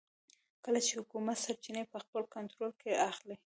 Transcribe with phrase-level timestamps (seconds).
[0.63, 3.35] کله چې حکومت سرچینې په خپل کنټرول کې اخلي.